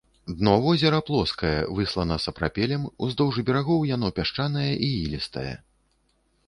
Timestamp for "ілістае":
5.05-5.53